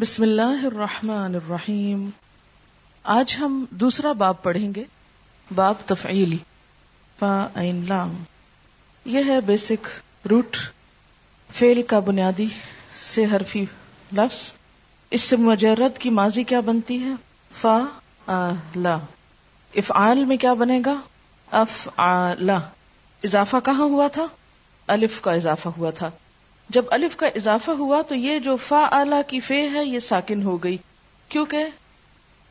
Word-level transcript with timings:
بسم 0.00 0.22
اللہ 0.22 0.64
الرحمن 0.64 1.34
الرحیم۔ 1.34 2.10
آج 3.02 3.36
ہم 3.38 3.64
دوسرا 3.70 4.12
باب 4.12 4.42
پڑھیں 4.42 4.74
گے، 4.74 4.84
باب 5.54 5.74
تفعیلی، 5.86 6.38
فا 7.18 7.48
این 7.54 7.84
لام۔ 7.88 8.24
یہ 9.04 9.20
ہے 9.26 9.40
بیسک 9.40 9.86
روٹ 10.30 10.56
فیل 11.52 11.82
کا 11.82 11.98
بنیادی 11.98 12.46
سے 13.00 13.24
حرفی 13.24 13.64
لفظ۔ 14.12 14.52
اس 15.10 15.20
سے 15.20 15.36
مجرد 15.36 15.98
کی 15.98 16.10
ماضی 16.10 16.44
کیا 16.44 16.60
بنتی 16.60 17.04
ہے؟ 17.04 17.12
فا 17.60 17.78
لا۔ 18.76 18.98
افعال 19.74 20.24
میں 20.24 20.36
کیا 20.36 20.54
بنے 20.54 20.80
گا؟ 20.86 20.94
اف 21.52 21.88
اضافہ 23.22 23.56
کہاں 23.64 23.84
ہوا 23.84 24.08
تھا؟ 24.08 24.26
الف 24.86 25.20
کا 25.20 25.32
اضافہ 25.32 25.68
ہوا 25.68 25.90
تھا۔ 25.90 26.10
جب 26.72 26.84
الف 26.90 27.16
کا 27.16 27.26
اضافہ 27.26 27.70
ہوا 27.70 28.02
تو 28.02 28.14
یہ 28.14 28.38
جو 28.38 28.56
فا 28.56 28.88
آلہ 28.90 29.14
کی 29.26 29.40
فے 29.40 29.68
ہے، 29.68 29.84
یہ 29.84 29.98
ساکن 29.98 30.42
ہو 30.42 30.56
گئی۔ 30.56 30.76
کیونکہ 31.28 31.64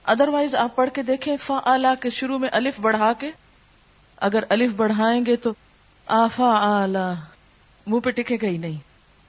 ادر 0.03 0.27
وائز 0.27 0.55
آپ 0.55 0.75
پڑھ 0.75 0.89
کے 0.93 1.03
دیکھیں، 1.03 1.37
فا 1.37 1.59
آلہ 1.63 1.87
کے 2.01 2.09
شروع 2.09 2.37
میں 2.37 2.49
الف 2.51 2.79
بڑھا 2.79 3.13
کے، 3.13 3.31
اگر 4.17 4.43
الف 4.49 4.71
بڑھائیں 4.75 5.25
گے 5.25 5.35
تو 5.35 5.53
آفا 6.05 6.81
آلہ، 6.83 7.13
منہ 7.87 7.99
پہ 7.99 8.09
ٹکے 8.09 8.37
گئی 8.41 8.57
نہیں۔ 8.57 8.77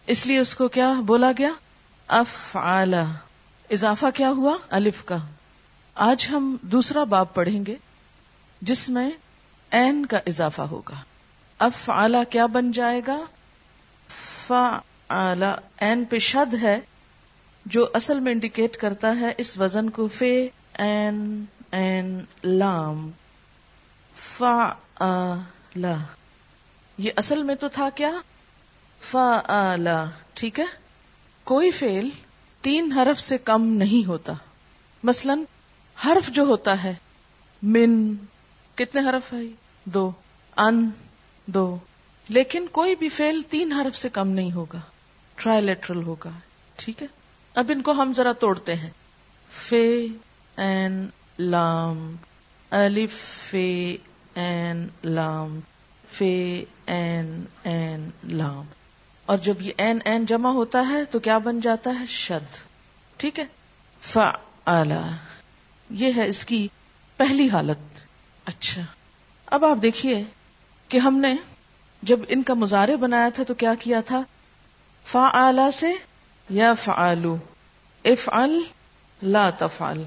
اس 0.06 0.26
لیے 0.26 0.38
اس 0.38 0.54
کو 0.54 0.68
کیا 0.68 0.92
بولا 0.92 1.32
گیا؟ 1.38 1.50
اف 2.08 2.56
آلہ۔ 2.56 3.12
اضافہ 3.70 4.06
کیا 4.14 4.28
ہوا؟ 4.28 4.56
الف 4.70 5.04
کا۔ 5.04 5.16
آج 5.94 6.26
ہم 6.30 6.56
دوسرا 6.62 7.04
باب 7.04 7.34
پڑھیں 7.34 7.66
گے، 7.66 7.74
جس 8.62 8.88
میں 8.88 9.10
این 9.70 10.06
کا 10.06 10.18
اضافہ 10.26 10.62
ہوگا۔ 10.62 10.94
اف 11.58 11.90
آلہ 11.90 12.30
کیا 12.30 12.46
بن 12.46 12.72
جائے 12.72 13.00
گا؟ 13.06 13.20
این 15.76 16.04
پہ 16.04 16.18
شد 16.18 16.54
ہے، 16.54 16.80
جو 17.66 17.86
اصل 17.94 18.20
میں 18.20 18.32
انڈیکیٹ 18.32 18.76
کرتا 18.76 19.20
ہے 19.20 19.34
اس 19.38 19.58
وزن 19.58 19.90
کو 19.90 20.08
فے 20.08 20.48
این 20.78 21.44
این 21.72 22.20
لام 22.44 23.10
فا 24.14 24.72
یہ 26.98 27.10
اصل 27.16 27.42
میں 27.42 27.54
تو 27.54 27.68
تھا 27.68 27.88
کیا؟ 27.94 28.10
فا 29.00 29.76
ٹھیک 30.34 30.60
ہے؟ 30.60 30.64
کوئی 31.44 31.70
فیل 31.70 32.08
تین 32.60 32.92
حرف 32.92 33.20
سے 33.20 33.38
کم 33.38 33.66
نہیں 33.66 34.06
ہوتا۔ 34.06 34.32
مثلا، 35.02 35.34
حرف 36.06 36.30
جو 36.30 36.42
ہوتا 36.42 36.82
ہے، 36.82 36.94
من، 37.62 38.14
کتنے 38.74 39.00
حرف 39.00 39.32
ہے؟ 39.32 39.38
دو، 39.84 40.10
ان، 40.56 40.90
دو۔ 41.46 41.76
لیکن 42.28 42.66
کوئی 42.72 42.96
بھی 42.96 43.08
فیل 43.08 43.42
تین 43.50 43.72
حرف 43.72 43.96
سے 43.96 44.08
کم 44.08 44.28
نہیں 44.28 44.52
ہوگا۔ 44.52 44.80
ٹرائی 45.34 45.60
لیٹرل 45.60 46.02
ہوگا۔ 46.02 46.30
ٹھیک 46.76 47.02
ہے؟ 47.02 47.06
اب 47.54 47.72
ان 47.74 47.82
کو 47.82 47.92
ہم 47.92 48.12
ذرا 48.16 48.32
توڑتے 48.32 48.74
ہیں۔ 48.74 48.90
فے 49.50 50.06
این 50.56 51.06
لام۔ 51.38 52.16
الف، 52.70 53.12
فے 53.50 53.96
این 54.34 54.88
لام۔ 55.04 55.60
فے 56.12 56.64
این 56.86 57.44
این 57.64 58.10
لام۔ 58.24 58.64
اور 59.26 59.38
جب 59.38 59.54
یہ 59.60 59.72
این 59.78 59.98
این 60.04 60.26
جمع 60.26 60.50
ہوتا 60.50 60.88
ہے 60.88 61.04
تو 61.04 61.18
کیا 61.18 61.38
بن 61.38 61.60
جاتا 61.60 62.00
ہے؟ 62.00 62.06
شد۔ 62.06 62.56
ٹھیک 63.16 63.38
ہے؟ 63.38 63.44
فا 64.00 64.30
یہ 65.90 66.12
ہے 66.16 66.28
اس 66.28 66.44
کی 66.44 66.68
پہلی 67.16 67.50
حالت۔ 67.50 68.00
اچھا۔ 68.44 68.82
اب 69.46 69.64
آپ 69.64 69.76
دیکھیے 69.82 70.24
کہ 70.88 70.98
ہم 70.98 71.16
نے 71.16 71.36
جب 72.02 72.20
ان 72.28 72.42
کا 72.42 72.54
مظاہرے 72.54 72.96
بنایا 72.96 73.28
تھا 73.28 73.42
تو 73.42 73.54
کیا 73.54 73.74
کیا 73.74 74.00
تھا؟ 74.00 74.22
فا 75.04 75.70
سے 75.72 75.92
یا 76.50 76.74
فعلو 76.74 77.36
اف 78.04 78.30
لا 79.22 79.50
تفعل. 79.50 80.02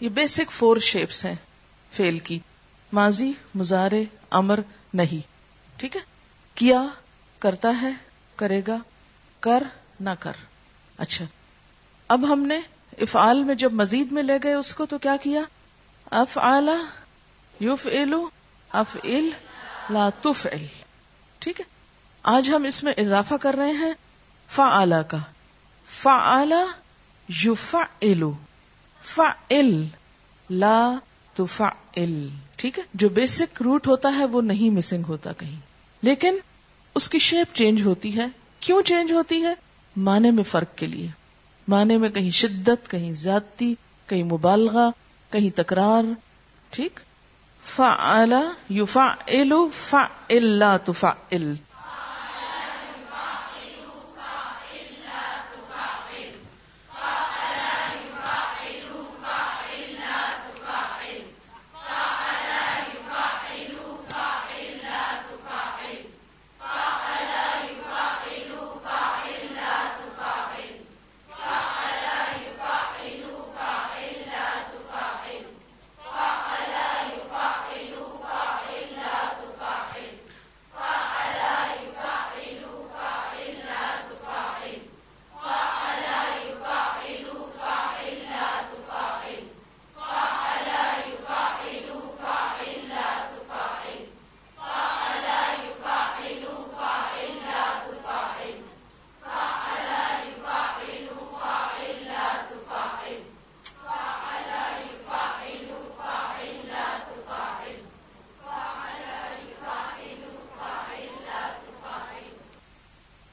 یہ 0.00 0.08
بیسک 0.08 0.50
فور 0.50 0.76
شیپس 0.76 1.24
ہیں 1.24 1.34
فیل 1.92 2.18
کی۔ 2.18 2.38
ماضی 2.92 3.32
مظاہرے 3.54 4.04
امر، 4.30 4.60
نہیں۔ 4.94 5.26
ٹھیک 5.76 5.96
ہے؟ 5.96 6.00
کیا، 6.54 6.82
کرتا 7.38 7.72
ہے، 7.82 7.90
کرے 8.36 8.62
گا، 8.66 8.76
کر، 9.40 9.62
نہ 10.00 10.10
کر۔ 10.18 10.32
اچھا۔ 10.98 11.24
اب 12.08 12.32
ہم 12.32 12.40
نے 12.40 12.60
افعال 13.00 13.44
میں 13.44 13.54
جب 13.54 13.72
مزید 13.72 14.12
میں 14.12 14.22
لے 14.22 14.38
گئے 14.42 14.54
اس 14.54 14.74
کو 14.74 14.86
تو 14.86 14.98
کیا 14.98 15.16
کیا؟ 15.22 15.40
اف 16.10 16.38
آلہ 16.38 16.84
یوف 17.60 17.86
ایلو 17.86 18.28
اف 18.72 18.96
ال 19.04 19.30
لا 19.90 20.08
تف 20.22 20.46
ٹھیک 21.38 21.60
ہے؟ 21.60 21.64
آج 22.22 22.50
ہم 22.50 22.64
اس 22.64 22.84
میں 22.84 22.92
اضافہ 22.96 23.34
کر 23.34 23.54
رہے 23.54 23.70
ہیں 23.70 23.92
فا 24.48 25.02
کا۔ 25.08 25.18
فا 25.86 26.12
آلہ 26.12 26.64
یو 27.44 27.54
فا 27.54 27.78
ایلو 28.00 28.32
فا 29.02 29.32
لا 30.50 30.94
تو 31.34 31.46
فا 31.46 31.68
ٹھیک 32.56 32.78
ہے؟ 32.78 32.84
جو 32.94 33.08
بیسک 33.08 33.62
روٹ 33.62 33.86
ہوتا 33.86 34.14
ہے 34.18 34.24
وہ 34.24 34.42
نہیں 34.42 34.70
مسنگ 34.70 35.02
ہوتا 35.08 35.32
کہیں۔ 35.32 35.60
لیکن 36.02 36.36
اس 36.94 37.08
کی 37.08 37.18
شیپ 37.18 37.54
چینج 37.54 37.82
ہوتی 37.82 38.16
ہے۔ 38.16 38.26
کیوں 38.60 38.82
چینج 38.82 39.12
ہوتی 39.12 39.42
ہے؟ 39.42 39.54
معنی 39.96 40.30
میں 40.30 40.44
فرق 40.44 40.76
کے 40.76 40.86
لیے۔ 40.86 41.08
معنی 41.68 41.96
میں 41.96 42.08
کہیں 42.08 42.30
شدت، 42.30 42.90
کہیں 42.90 43.12
زیادتی 43.12 43.74
کہیں 44.06 44.24
مبالغہ، 44.24 44.90
کہیں 45.30 45.56
تکرار۔ 45.56 46.02
ٹھیک؟ 46.70 47.00
فعلا 47.76 48.42
يفعل 48.70 49.52
فعل 49.90 50.64
تفعل۔ 50.84 51.54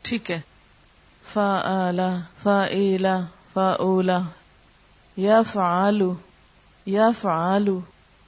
ٹھیک 0.06 0.32
ہے۔ 0.32 0.42
فا 1.34 1.62
آلہ 1.88 2.18
فا 2.44 2.62
ایلا، 2.64 3.20
فا 3.54 3.70
اولا۔ 3.72 4.20
یا 5.18 5.42
فعالو 5.42 6.16
یا 6.86 7.12
فعالو 7.22 7.80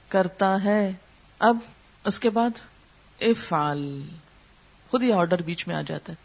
کرتا 0.08 0.64
ہے۔ 0.64 0.92
اب 1.38 1.56
اس 2.04 2.20
کے 2.20 2.30
بعد 2.30 2.50
افعال۔ 3.20 4.02
خود 4.90 5.02
ہی 5.02 5.12
آرڈر 5.12 5.42
بیچ 5.42 5.68
میں 5.68 5.76
آ 5.76 5.82
جاتا 5.82 6.12
ہے۔ 6.12 6.16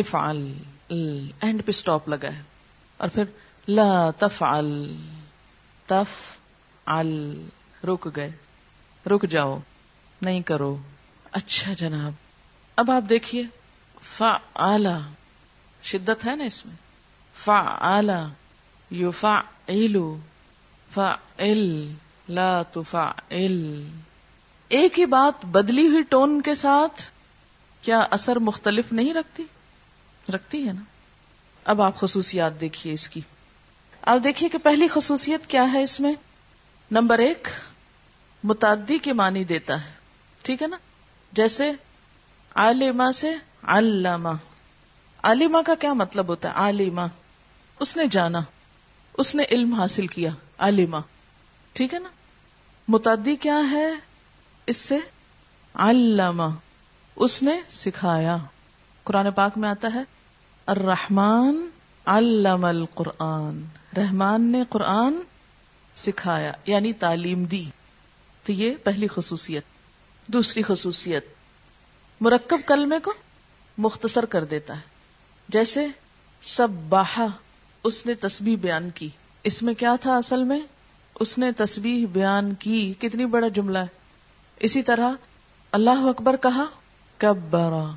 افعال۔ 0.00 0.54
اینڈ 1.40 1.62
پہ 1.66 1.72
سٹاپ 1.72 2.08
لگا 2.08 2.28
ہے۔ 2.32 2.42
اور 2.96 3.08
پھر 3.08 3.24
لا 3.68 4.10
تفعل۔ 4.18 4.96
تف 5.86 6.36
رک 7.84 8.08
گئے۔ 8.16 8.30
رک 9.08 9.22
جاؤ۔ 9.30 9.58
نہیں 10.22 10.42
کرو۔ 10.42 10.76
اچھا 11.32 11.72
جناب۔ 11.72 12.12
اب 12.76 12.90
آپ 12.90 13.02
دیکھیے۔ 13.08 13.42
فا 14.16 14.38
آلہ 14.54 14.98
شدت 15.82 16.26
ہے 16.26 16.36
نا 16.36 16.44
اس 16.44 16.66
میں. 16.66 16.74
فا 17.34 17.76
آلہ 17.80 18.28
یو 18.90 19.10
فا 19.10 19.40
ایلو 19.66 20.16
فا 20.94 21.16
لا 22.28 22.62
تو 22.62 22.82
فا 22.82 23.10
ایک 24.68 24.98
ہی 24.98 25.06
بات 25.06 25.44
بدلی 25.44 25.88
ہوئی 25.88 26.02
ٹون 26.02 26.40
کے 26.42 26.54
ساتھ 26.54 27.02
کیا 27.80 28.06
اثر 28.10 28.36
مختلف 28.36 28.92
نہیں 28.92 29.14
رکھتی؟ 29.14 29.44
رکھتی 30.34 30.66
ہے 30.68 30.72
نا. 30.72 30.82
اب 31.64 31.82
آپ 31.82 31.96
خصوصیات 31.96 32.60
دیکھیے 32.60 32.92
اس 32.92 33.08
کی. 33.08 33.20
آپ 34.02 34.18
دیکھیے 34.24 34.48
کہ 34.48 34.58
پہلی 34.58 34.88
خصوصیت 34.88 35.46
کیا 35.46 35.72
ہے 35.72 35.82
اس 35.82 36.00
میں؟ 36.00 36.14
نمبر 36.90 37.18
ایک، 37.18 37.48
متعدی 38.44 38.98
کے 38.98 39.12
معنی 39.12 39.44
دیتا 39.44 39.84
ہے. 39.84 39.92
ٹھیک 40.42 40.62
ہے 40.62 40.66
نا؟ 40.66 40.76
جیسے 41.32 41.72
عالمہ 42.54 43.12
سے 43.14 43.30
علامہ 43.66 44.28
عالمہ 45.22 45.58
کا 45.66 45.74
کیا 45.74 45.92
مطلب 45.92 46.28
ہوتا 46.28 46.48
ہے؟ 46.48 46.54
عالمہ۔ 46.54 47.00
اس 47.80 47.96
نے 47.96 48.06
جانا۔ 48.06 48.40
اس 49.18 49.34
نے 49.34 49.44
علم 49.50 49.74
حاصل 49.74 50.06
کیا۔ 50.06 50.30
عالما 50.58 50.98
ٹھیک 51.72 51.94
ہے 51.94 51.98
نا؟ 51.98 52.08
متعدی 52.88 53.36
کیا 53.36 53.60
ہے 53.70 53.92
اس 54.66 54.76
سے؟ 54.76 54.98
علامہ 55.74 56.42
اس 57.16 57.42
نے 57.42 57.60
سکھایا۔ 57.70 58.36
قرآن 59.04 59.30
پاک 59.32 59.58
میں 59.58 59.68
آتا 59.68 59.88
ہے، 59.94 60.02
الرحمن 60.66 61.68
علم 62.06 62.64
القرآن۔ 62.64 63.64
رحمان 63.96 64.42
نے 64.42 64.62
قرآن 64.68 65.14
سکھایا 65.96 66.52
یعنی 66.66 66.92
تعلیم 66.92 67.44
دی۔ 67.44 67.64
تو 68.44 68.52
یہ 68.52 68.74
پہلی 68.84 69.08
خصوصیت۔ 69.08 69.64
دوسری 70.26 70.62
خصوصیت۔ 70.62 71.26
مرکب 72.20 72.60
کلمے 72.66 72.98
کو 72.98 73.12
مختصر 73.78 74.24
کر 74.24 74.44
دیتا 74.44 74.74
ہے۔ 74.74 74.80
جیسے 75.48 75.86
سب 76.42 76.68
باہا، 76.88 77.26
اس 77.84 78.06
نے 78.06 78.14
تسبیح 78.14 78.56
بیان 78.56 78.90
کی۔ 78.90 79.08
اس 79.42 79.62
میں 79.62 79.74
کیا 79.74 79.96
تھا 80.00 80.16
اصل 80.16 80.44
میں؟ 80.44 80.60
اس 81.14 81.38
نے 81.38 81.52
تسبیح 81.52 82.06
بیان 82.12 82.54
کی۔ 82.54 82.94
کتنی 82.98 83.26
بڑا 83.26 83.48
جملہ 83.48 83.78
ہے۔ 83.78 83.86
اسی 84.56 84.82
طرح 84.82 85.10
اللہ 85.72 86.02
اکبر 86.02 86.36
کہا، 86.36 86.64
کبرا۔ 87.16 87.94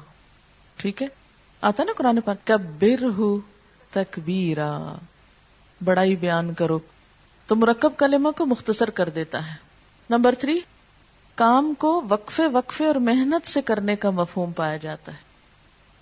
ٹھیک 0.75 1.01
ہے؟ 1.01 1.07
آتا 1.61 1.83
نا 1.83 1.91
قرآن 1.97 2.21
پر 2.21 2.33
کبر 2.43 3.03
ہو 3.17 3.39
تکبیرا۔ 3.91 4.95
بڑائی 5.83 6.15
بیان 6.15 6.53
کرو۔ 6.53 6.79
تو 7.47 7.55
مرکب 7.55 7.93
کلمہ 7.97 8.29
کو 8.31 8.45
مختصر 8.45 8.89
کر 8.89 9.09
دیتا 9.09 9.51
ہے۔ 9.51 9.55
نمبر 10.09 10.35
تھری، 10.35 10.59
کام 11.35 11.73
کو 11.73 12.03
وقفے 12.09 12.47
وقفے 12.47 12.85
اور 12.85 12.95
محنت 12.95 13.47
سے 13.47 13.61
کرنے 13.61 13.95
کا 13.95 14.09
مفہوم 14.09 14.51
پایا 14.51 14.77
جاتا 14.77 15.11
ہے۔ 15.11 15.28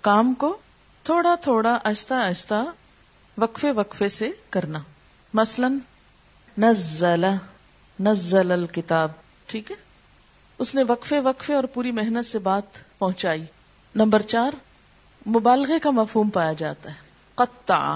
کام 0.07 0.33
کو 0.33 0.57
تھوڑا 1.03 1.35
تھوڑا 1.35 1.77
آہستہ 1.83 2.13
آہستہ 2.13 2.63
وقفے 3.37 3.71
وقفے 3.71 4.09
سے 4.09 4.31
کرنا۔ 4.49 4.79
مثلا، 5.33 5.67
نزل 6.57 7.25
نزل 7.99 8.51
الکتاب، 8.51 9.11
ٹھیک 9.45 9.71
ہے؟ 9.71 9.75
اس 10.57 10.75
نے 10.75 10.83
وقفے 10.83 11.19
وقفے 11.19 11.53
اور 11.53 11.63
پوری 11.63 11.91
محنت 11.91 12.25
سے 12.25 12.39
بات 12.39 12.63
پہنچائی۔ 12.99 13.45
نمبر 13.95 14.21
چار، 14.21 14.51
مبالغے 15.29 15.79
کا 15.79 15.89
مفہوم 15.89 16.29
پایا 16.29 16.53
جاتا 16.53 16.89
ہے۔ 16.89 16.95
قطع۔ 17.35 17.95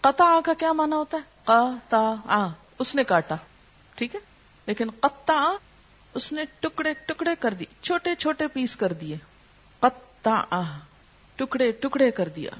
قطع 0.00 0.40
کا 0.44 0.54
کیا 0.54 0.72
مانا 0.72 0.96
ہوتا 0.96 1.16
ہے؟ 1.16 1.22
قطع۔ 1.44 2.46
اس 2.78 2.94
نے 2.94 3.04
کاٹا، 3.04 3.34
ٹھیک 3.94 4.14
ہے؟ 4.14 4.20
لیکن 4.66 4.90
قطع 5.00 5.52
اس 6.14 6.32
نے 6.32 6.44
ٹکڑے 6.60 6.94
ٹکڑے 7.06 7.30
کر 7.40 7.54
دی، 7.54 7.64
چھوٹے 7.82 8.14
چھوٹے 8.14 8.48
پیس 8.48 8.76
کر 8.76 8.92
دیے۔ 8.92 9.16
قطع۔ 9.80 10.62
ٹکڑے 11.44 11.72
ٹکڑے 11.72 12.10
کر 12.10 12.28
دیا۔ 12.28 12.50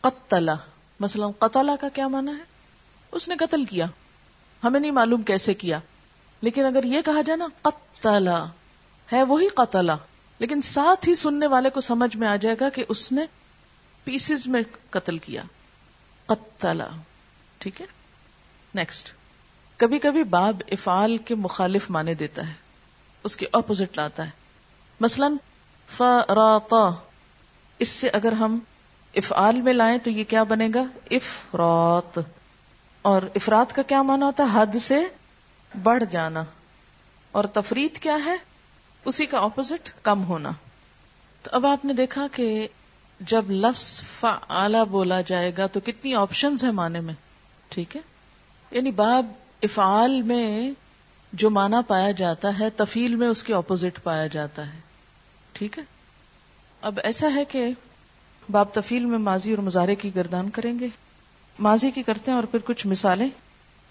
قتلا 0.00 0.54
مثلا 1.00 1.26
قتلا 1.38 1.76
کا 1.80 1.88
کیا 1.88 2.08
مانا 2.08 2.30
ہے؟ 2.30 2.42
اس 3.12 3.28
نے 3.28 3.36
قتل 3.36 3.64
کیا۔ 3.64 3.86
ہمیں 4.64 4.80
نہیں 4.80 4.90
معلوم 4.90 5.22
کیسے 5.22 5.54
کیا۔ 5.54 5.78
لیکن 6.40 6.64
اگر 6.64 6.84
یہ 6.84 7.02
کہا 7.02 7.20
جائے 7.20 7.36
نا 7.36 7.46
قتلا 7.62 8.44
ہے 9.12 9.22
وہی 9.22 9.48
قتلا 9.48 9.96
لیکن 10.38 10.62
ساتھ 10.62 11.08
ہی 11.08 11.14
سننے 11.14 11.46
والے 11.46 11.70
کو 11.70 11.80
سمجھ 11.80 12.16
میں 12.16 12.28
آ 12.28 12.36
جائے 12.36 12.56
گا 12.60 12.68
کہ 12.68 12.84
اس 12.88 13.12
نے 13.12 13.26
پیسز 14.04 14.46
میں 14.46 14.62
قتل 14.90 15.18
کیا۔ 15.18 15.42
قتلا 16.26 16.88
ٹھیک 17.58 17.80
ہے؟ 17.80 17.86
نیکسٹ 18.74 19.08
کبھی 19.76 19.98
کبھی 19.98 20.22
باب 20.22 20.62
افعال 20.70 21.16
کے 21.16 21.34
مخالف 21.34 21.90
مانے 21.90 22.14
دیتا 22.14 22.48
ہے۔ 22.48 22.52
اس 23.24 23.36
کے 23.36 23.46
اپوزٹ 23.52 23.96
لاتا 23.96 24.24
ہے۔ 24.24 24.30
مثلا 25.00 25.28
فراتا 25.96 26.90
اس 27.78 27.88
سے 27.88 28.08
اگر 28.08 28.32
ہم 28.32 28.58
افعال 29.16 29.60
میں 29.60 29.72
لائیں 29.72 29.98
تو 29.98 30.10
یہ 30.10 30.24
کیا 30.24 30.42
بنے 30.42 30.68
گا؟ 30.74 30.84
افرات 31.10 32.18
اور 33.02 33.22
افراد 33.34 33.72
کا 33.72 33.82
کیا 33.82 34.02
مانا 34.02 34.26
ہوتا 34.26 34.44
ہے؟ 34.44 34.48
حد 34.52 34.76
سے 34.82 35.04
بڑھ 35.82 36.04
جانا۔ 36.10 36.44
اور 37.32 37.44
تفرید 37.44 37.98
کیا 37.98 38.18
ہے؟ 38.24 38.36
اسی 39.04 39.26
کا 39.26 39.38
اپوزٹ 39.38 39.90
کم 40.02 40.24
ہونا۔ 40.24 40.50
تو 41.42 41.50
اب 41.52 41.66
آپ 41.66 41.84
نے 41.84 41.92
دیکھا 41.92 42.26
کہ 42.32 42.68
جب 43.20 43.50
لفظ 43.50 44.02
فعلا 44.20 44.84
بولا 44.84 45.20
جائے 45.20 45.52
گا 45.58 45.66
تو 45.66 45.80
کتنی 45.80 46.14
آپشنز 46.14 46.64
ہیں 46.64 46.72
معنی 46.72 47.00
میں؟ 47.00 47.14
ٹھیک 47.68 47.96
ہے؟ 47.96 48.00
یعنی 48.70 48.90
باب 48.90 49.26
افعال 49.62 50.22
میں 50.22 50.70
جو 51.32 51.50
مانا 51.50 51.80
پایا 51.80 52.10
جاتا 52.10 52.58
ہے 52.58 52.70
تفیل 52.70 53.14
میں 53.14 53.28
اس 53.28 53.42
کے 53.42 53.54
اپوزٹ 53.54 54.02
پایا 54.02 54.26
جاتا 54.26 54.74
ہے۔ 54.74 54.78
ٹھیک 55.52 55.78
ہے؟ 55.78 55.95
اب 56.86 56.98
ایسا 57.04 57.26
ہے 57.34 57.44
کہ 57.44 57.70
باب 58.50 58.66
تفیل 58.72 59.04
میں 59.04 59.18
ماضی 59.18 59.50
اور 59.50 59.58
مظاہرے 59.58 59.94
کی 59.94 60.14
گردان 60.14 60.50
کریں 60.50 60.78
گے۔ 60.78 60.88
ماضی 61.58 61.90
کی 61.90 62.02
کرتے 62.02 62.30
ہیں 62.30 62.36
اور 62.36 62.44
پھر 62.44 62.58
کچھ 62.64 62.86
مثالیں۔ 62.86 63.28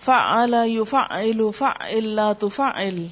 فعل 0.03 0.56
يفعل 0.65 1.51
فعل 1.57 2.07
لا 2.07 2.33
تفعل۔ 2.33 3.07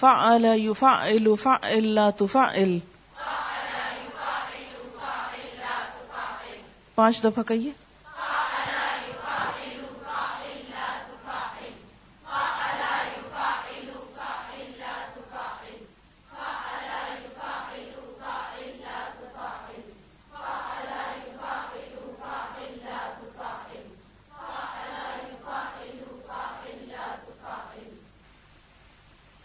فعل 0.00 0.44
يفعل 0.44 1.36
فعل 1.36 1.88
لا 1.88 2.10
تفعل۔ 2.10 2.78
پانچ 6.94 7.24
دفعہ 7.24 7.42
کہیے۔ 7.42 7.70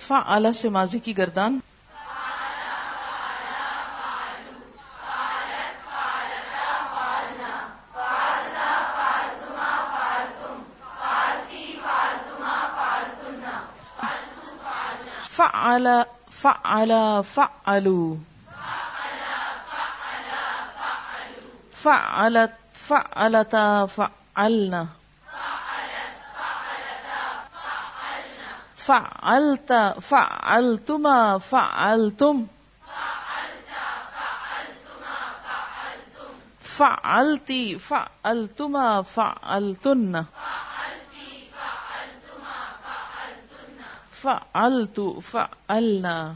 فا 0.08 0.52
سے 0.56 0.70
ماضی 0.70 1.00
کی 1.00 1.18
گردان 1.18 1.60
فعل 15.32 15.88
فعل 16.32 16.92
فعلوا 17.24 18.16
فعلت 21.74 22.56
فعلتا 22.74 23.86
فعلنا 23.86 24.86
فعلت 28.88 29.96
فعلتما 30.02 31.38
فعلتم. 31.38 32.46
فعلت 32.82 34.18
فعلتما 34.30 35.32
فعلتم 35.42 36.32
فعلت 36.62 37.78
فعلتما 37.80 39.02
فعلتن. 39.02 40.24
فعلت 44.24 45.20
فعلنا. 45.24 46.36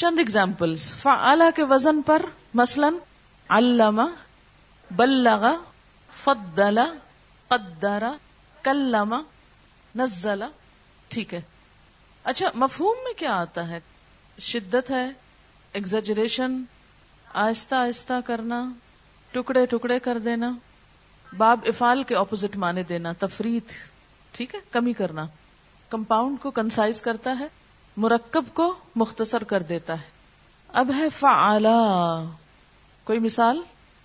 چند 0.00 0.18
اگزامپلس 0.18 0.94
فعلا 0.94 1.50
کے 1.56 1.62
وزن 1.62 2.02
پر 2.02 2.22
مثلا 2.54 2.88
علامہ 3.48 4.02
بلغ، 4.90 5.46
فضل، 6.24 6.78
قدر، 7.48 8.02
کلم، 8.62 9.14
نزل. 9.96 10.42
ٹھیک 11.08 11.34
ہے. 11.34 11.40
اچھا 12.24 12.46
مفہوم 12.54 12.96
میں 13.04 13.12
کیا 13.12 13.34
آتا 13.34 13.68
ہے؟ 13.68 13.80
شدت 14.38 14.90
ہے 14.90 15.10
ایگزجریشن 15.72 16.62
آہستہ 17.34 17.74
آہستہ 17.74 18.12
کرنا، 18.26 18.72
ٹکڑے 19.32 19.66
ٹکڑے 19.66 19.98
کر 19.98 20.18
دینا، 20.18 20.52
باب 21.36 21.60
افال 21.66 22.02
کے 22.02 22.16
اپوزٹ 22.16 22.56
مانے 22.56 22.82
دینا 22.82 23.12
تفریح 23.18 23.60
ٹھیک 24.32 24.54
ہے، 24.54 24.60
کمی 24.70 24.92
کرنا. 24.92 25.26
کمپاؤنڈ 25.88 26.40
کو 26.42 26.50
کنسائز 26.50 27.02
کرتا 27.02 27.38
ہے 27.38 27.48
مرکب 27.96 28.44
کو 28.54 28.74
مختصر 28.96 29.44
کر 29.44 29.62
دیتا 29.62 29.94
ہے۔ 29.94 30.20
اب 30.68 30.90
ہے 30.96 31.10
فعلا 31.10 32.24
کوئی 33.04 33.18
مثال؟ 33.18 33.60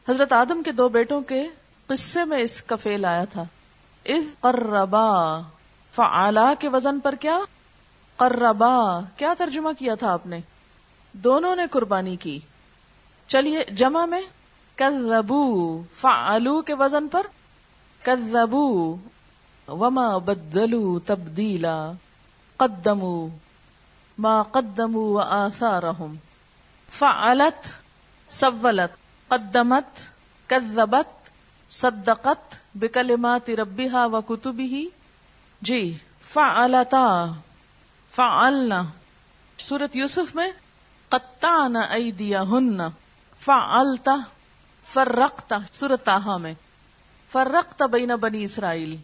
حضرت 0.09 0.33
آدم 0.33 0.63
کے 0.63 0.71
دو 0.71 0.89
بیٹوں 0.89 1.21
کے 1.21 1.47
قصے 1.87 2.25
میں 2.25 2.39
اس 2.39 2.61
کا 2.61 2.75
فیل 2.75 3.05
آیا 3.05 3.25
تھا۔ 3.25 3.43
اذ 4.05 4.25
قربا۔ 4.39 5.41
فعلا 5.95 6.53
کے 6.59 6.69
وزن 6.69 6.99
پر 6.99 7.15
کیا؟ 7.15 7.39
قربا۔ 8.17 8.99
کیا 9.17 9.33
ترجمہ 9.37 9.69
کیا 9.79 9.95
تھا 9.95 10.13
آپ 10.13 10.27
نے؟ 10.27 10.39
دونوں 11.13 11.55
نے 11.55 11.63
قربانی 11.71 12.15
کی۔ 12.15 12.39
چلیے، 13.27 13.63
جمع 13.71 14.05
میں۔ 14.05 14.21
کذبو۔ 14.75 15.81
فعلو 16.01 16.61
کے 16.61 16.73
وزن 16.73 17.07
پر۔ 17.07 17.27
کذبو۔ 18.01 18.95
وما 19.67 20.17
بدلو 20.17 20.99
تبدیلا۔ 20.99 21.91
قدمو۔ 22.57 23.27
ما 24.17 24.41
قدمو 24.41 24.99
وآثارهم. 24.99 26.15
فعلت، 26.91 27.71
سولت، 28.29 28.91
قدمت 29.27 29.99
کذبت 30.49 31.29
صدقت 31.69 32.55
بکلمات 32.75 33.49
ربها 33.49 34.05
وکتبه 34.05 34.83
جی 35.61 35.97
فعلتا، 36.21 37.31
فعلنا. 38.11 38.83
سورت 39.57 39.95
یوسف 39.95 40.35
میں، 40.35 40.51
قطعنا 41.09 41.79
ایدیہن. 41.79 42.81
فعلتا، 43.39 44.15
فرقتا. 44.85 45.57
سورت 45.73 46.05
تاہا 46.05 46.37
میں 46.37 46.53
فرقتا 47.29 47.85
بین 47.85 48.07
بنی 48.07 48.43
اسرائیل. 48.43 48.97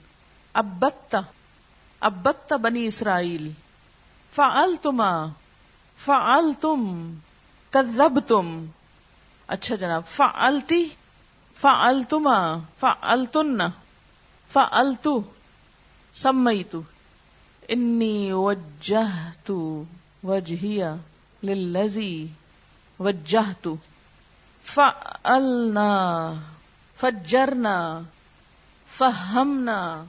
ابت 0.54 1.16
ابت 2.00 2.54
بنی 2.54 2.88
اسرائیل. 2.88 3.52
فعل 4.36 4.76
تما 4.82 5.28
فعل 6.06 6.52
تم 6.60 7.14
کب 7.70 8.20
تم 8.28 8.66
اچھا 9.48 9.76
جناب، 9.76 10.02
فعلتی 10.12 10.84
فعل 11.62 12.04
تما 12.04 12.58
فعل 12.80 13.26
تن 13.26 13.62
فعل 14.52 14.94
سمئی 16.14 16.64
تو 16.64 16.82
انی 17.68 18.32
وجہ 18.32 19.04
تو 19.44 19.84
للذی 21.44 22.28
وجہ 23.00 23.52
تو 23.62 23.76
فعلنا، 24.64 25.92
فجرنا، 26.98 28.02
فہمنا 28.98 30.04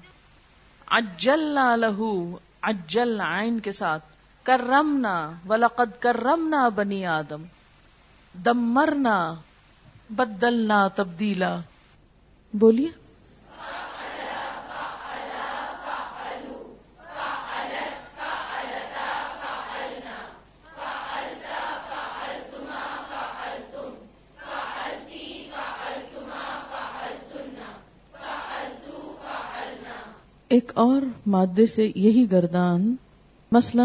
اجلنا 0.86 1.76
لہو 1.76 2.38
اجل 2.62 3.20
عین 3.20 3.60
کے 3.60 3.72
ساتھ. 3.72 4.11
کرمنا، 4.42 5.32
ولقد 5.48 6.00
کرمنا 6.00 6.68
بنی 6.68 7.06
آدم، 7.06 7.42
دمرنا، 8.44 9.34
بدلنا 10.10 10.88
تبدیلا۔ 10.88 11.60
بولیے۔ 12.52 12.88
ایک 30.48 30.72
اور 30.74 31.02
مادے 31.26 31.66
سے 31.66 31.92
یہی 31.94 32.32
گردان، 32.32 32.96
مثلا 33.52 33.84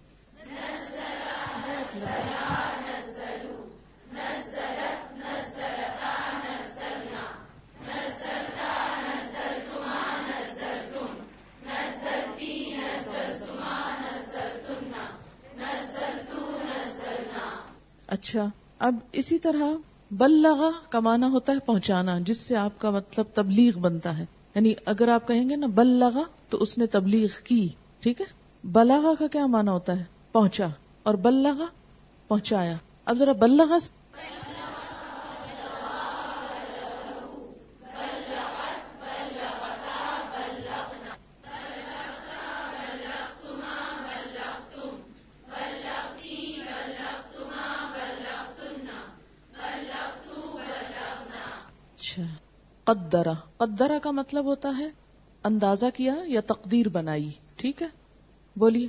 اچھا 18.11 18.49
اب 18.79 18.95
اسی 19.11 19.39
طرح 19.39 19.63
بلغا 20.11 20.69
کمانا 20.89 21.27
ہوتا 21.27 21.53
ہے 21.53 21.59
پہنچانا، 21.59 22.19
جس 22.19 22.37
سے 22.37 22.55
آپ 22.55 22.79
کا 22.79 22.89
مطلب 22.89 23.25
تبلیغ 23.33 23.79
بنتا 23.79 24.17
ہے۔ 24.17 24.25
یعنی 24.55 24.73
اگر 24.85 25.07
آپ 25.07 25.27
کہیں 25.27 25.49
گے 25.49 25.55
نا 25.55 25.67
بلغا، 25.67 26.21
تو 26.49 26.61
اس 26.61 26.77
نے 26.77 26.85
تبلیغ 26.85 27.27
کی، 27.43 27.69
ٹھیک 27.99 28.21
ہے؟ 28.21 28.25
بلاغا 28.63 29.13
کا 29.19 29.27
کیا 29.27 29.45
مانا 29.45 29.71
ہوتا 29.71 29.99
ہے؟ 29.99 30.03
پہنچا۔ 30.31 30.67
اور 31.03 31.13
بلغا، 31.13 31.65
پہنچایا۔ 32.27 32.77
اب 33.05 33.15
ذرا 33.15 33.31
بلغا 33.31 33.77
قدرا 52.91 53.33
قدرا 53.57 53.99
کا 53.99 54.11
مطلب 54.11 54.45
ہوتا 54.45 54.69
ہے 54.77 54.89
اندازہ 55.43 55.85
کیا 55.95 56.15
یا 56.25 56.41
تقدیر 56.47 56.89
بنائی. 56.89 57.31
ٹھیک 57.55 57.81
ہے؟ 57.81 57.87
بولیے. 58.55 58.87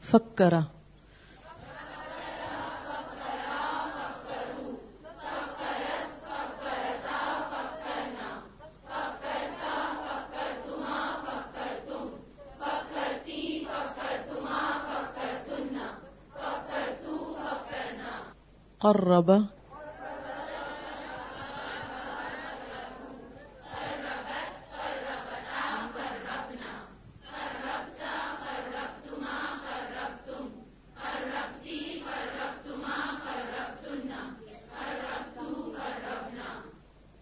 فکرا 0.00 0.60
قرب 19.06 19.46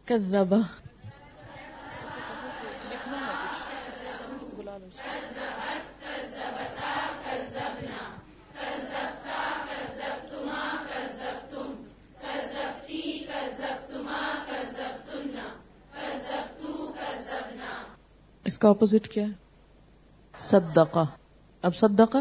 كذب. 0.06 0.64
اس 18.44 18.58
کا 18.58 18.68
اپوزٹ 18.68 19.08
کیا 19.08 19.24
ہے؟ 19.24 19.32
صدقہ. 20.38 21.04
اب 21.62 21.76
صدقہ؟ 21.76 22.18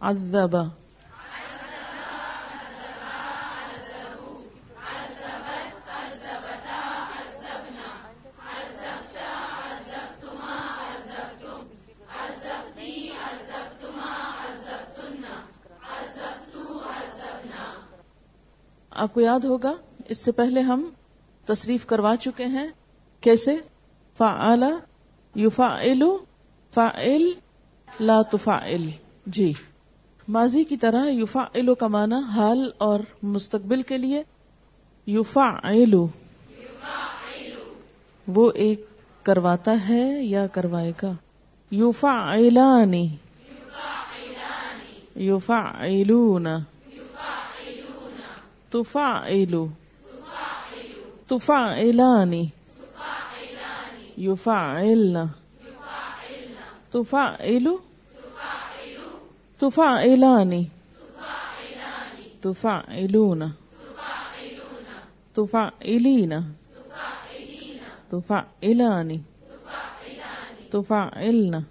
عذب 0.00 0.56
آپ 19.02 19.14
کو 19.14 19.20
یاد 19.20 19.40
ہوگا، 19.40 19.72
اس 20.08 20.18
سے 20.18 20.32
پہلے 20.32 20.60
ہم 20.60 20.90
تصریف 21.46 21.86
کروا 21.86 22.16
چکے 22.16 22.44
ہیں، 22.44 22.68
کیسے؟ 23.20 23.56
فعلا 24.18 24.70
یفعل 25.36 26.02
فعل 26.74 27.30
لا 28.00 28.22
تفعل۔ 28.22 28.90
جی۔ 29.26 29.52
ماضی 30.28 30.64
کی 30.64 30.76
طرح 30.76 31.06
یوفا 31.06 31.44
کا 31.78 31.86
معنی 31.86 32.14
حال 32.14 32.70
اور 32.78 33.00
مستقبل 33.22 33.82
کے 33.82 33.98
لیے۔ 33.98 34.22
یوفا 35.06 35.50
وہ 38.26 38.50
ایک 38.54 38.86
کرواتا 39.22 39.88
ہے 39.88 40.24
یا 40.24 40.46
کروائے 40.46 40.92
گا؟ 41.02 41.12
یوفا 41.70 42.32
ایلانی 42.32 43.16
یوفا 48.74 49.22
ایلون 49.26 49.72
تفا 50.08 50.44
ایلو 50.76 51.18
تفا 51.28 51.74
ایلانی 51.74 52.52
یوفا 54.16 54.76
ایلنا 54.76 55.26
تفا 56.92 57.36
ایلو 57.40 57.78
تفعلان 59.60 60.66
تفعلون 62.42 63.52
تفعلين 65.36 66.32
تفعلان 68.10 69.22
تفعلن 70.72 71.64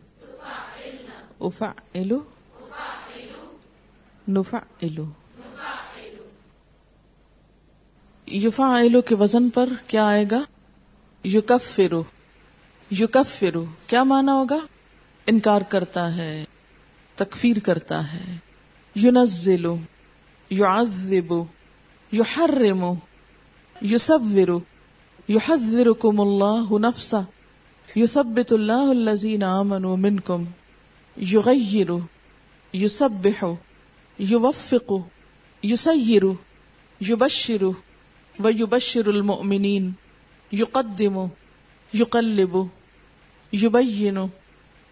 أفعل 1.41 2.21
نفعل 4.27 5.07
یفعل 8.33 9.01
کے 9.07 9.15
وزن 9.15 9.49
پر 9.49 9.69
کیا 9.87 10.05
آئے 10.05 10.25
گا؟ 10.31 10.41
یکفرو 11.23 12.03
یکفرو، 12.91 13.65
کیا 13.87 14.03
مانا 14.03 14.33
ہوگا؟ 14.33 14.59
انکار 15.27 15.61
کرتا 15.61 16.15
ہے، 16.15 16.45
تکفیر 17.15 17.59
کرتا 17.59 18.13
ہے 18.13 18.37
یونزل 18.95 19.65
یعذب 20.49 21.33
یحرم 22.11 22.93
یصور 23.81 24.59
یحذرکم 25.27 26.21
اللہ 26.21 26.77
نفسا 26.77 27.19
یثبت 27.95 28.53
اللہ 28.53 28.89
الذین 28.89 29.43
آمنوا 29.43 29.95
منکم 29.95 30.43
یغیر 31.17 31.91
یسبح 32.73 33.45
یوفق 34.19 34.93
یسیر 38.49 38.61
یبشر 38.61 38.99
ویبشر 38.99 39.09
المؤمنین 39.09 39.91
یقدم 40.51 41.25
یقلب 41.93 42.67
یبین 43.51 44.31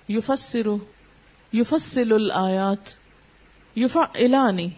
یفسر 0.10 0.68
یفصل 1.54 2.14
الآیات 2.14 2.96
یفعلانی 3.76 4.70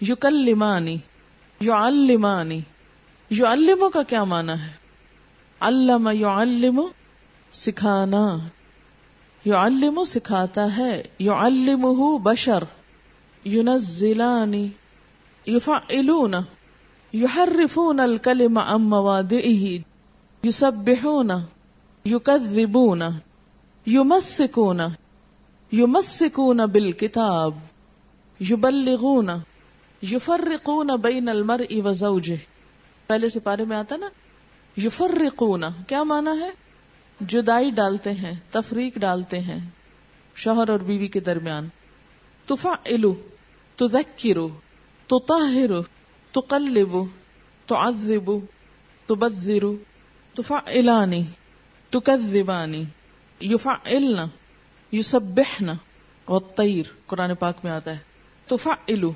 یکلمانی 0.00 0.98
یعلمانی 1.60 2.60
یعلمو 3.30 3.88
کا 3.88 4.02
کیا 4.02 4.24
معنی 4.24 4.52
ہے؟ 4.52 4.72
علم 5.60 6.10
یعلم 6.14 6.80
سکھانا 7.52 8.38
یعلم 9.44 10.04
سکھاتا 10.04 10.76
ہے 10.76 11.02
یعلمہ 11.18 12.18
بشر 12.18 12.64
ینزلانی 13.46 14.68
یفعلون 15.46 16.34
یحرفون 17.12 18.00
الکلم 18.00 18.58
عن 18.58 18.82
موادئه 18.82 19.78
یسبحون، 20.44 21.30
یکذبون، 22.04 23.02
یمسکون 23.86 24.80
یمسکون 25.72 26.56
بالکتاب، 26.56 27.54
یبلغون، 28.40 29.28
یفرقون 30.02 30.90
بین 31.02 31.28
المرء 31.28 31.80
وزوجه 31.84 32.34
پہلے 33.06 33.28
سے 33.28 33.40
پارے 33.40 33.64
میں 33.64 33.76
آتا 33.76 33.96
نا، 33.96 34.08
یفرقون، 34.76 35.64
کیا 35.86 36.02
مانا 36.02 36.30
ہے؟ 36.30 36.50
جدائی 37.20 37.70
ڈالتے 37.70 38.12
ہیں، 38.12 38.34
تفریق 38.50 38.98
ڈالتے 38.98 39.40
ہیں، 39.40 39.68
شوہر 40.34 40.68
اور 40.68 40.78
بیوی 40.78 41.08
کے 41.08 41.20
درمیان۔ 41.20 41.68
تفعلو، 42.46 43.14
تذکرو، 43.76 44.48
تطہرو۔ 45.06 45.99
تقلبو 46.32 47.04
تعذبو 47.66 48.40
تبذرو 49.06 49.74
تفعلانی 50.34 51.22
تکذبانی 51.90 52.84
یفعلنا 53.40 54.26
یوسبحنا 54.92 55.74
والطیر 56.28 56.86
قرآن 57.06 57.34
پاک 57.34 57.64
میں 57.64 57.72
آتا 57.72 57.92
ہے 57.92 57.98
تفعلو 58.46 59.10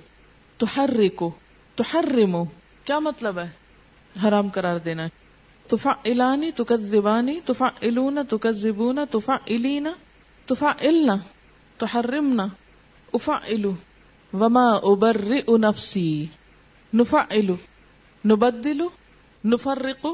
تحرکو 0.59 1.31
تحرمو 1.77 2.45
کیا 2.85 2.99
مطلب 2.99 3.39
ہے؟ 3.39 3.49
حرام 4.25 4.49
قرار 4.49 4.79
دینا 4.79 5.07
تفعلانی 5.69 6.51
تکذبانی 6.53 7.41
تفعلون 7.41 8.19
تکذبون 8.31 8.99
تفعلین 9.11 9.89
تفعلنا 10.47 11.17
تحرمنا 11.79 12.47
افعلو 13.13 13.73
وما 14.33 14.67
ابرئ 14.83 15.57
نفسی 15.59 16.27
نفعلو 16.95 17.57
نبدلو 18.25 18.89
نفرق 19.45 20.07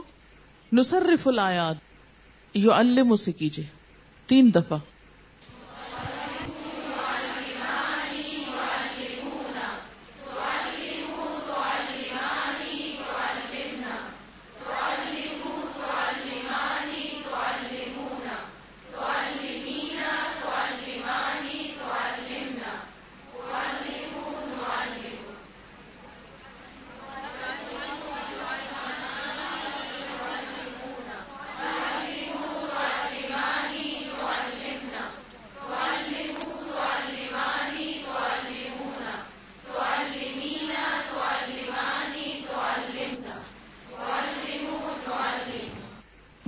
نصرف 0.73 1.29
الآیات 1.29 1.77
یعلمو 2.55 3.17
سے 3.17 3.33
کیجیے۔ 3.33 3.65
تین 4.27 4.55
دفعہ۔ 4.55 4.79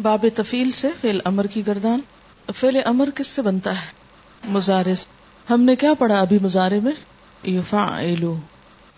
باب 0.02 0.26
تفیل 0.34 0.70
سے 0.70 0.88
فیل 1.00 1.20
امر 1.24 1.46
کی 1.46 1.66
گردان۔ 1.66 2.00
فیل 2.54 2.80
امر 2.84 3.08
کس 3.14 3.26
سے 3.26 3.42
بنتا 3.42 3.80
ہے؟ 3.80 3.86
مزارے 4.44 4.94
ہم 5.50 5.62
نے 5.62 5.76
کیا 5.76 5.94
پڑھا 5.94 6.20
ابھی 6.20 6.38
مزارے 6.42 6.80
میں؟ 6.80 6.92
یفعلو۔ 7.46 8.36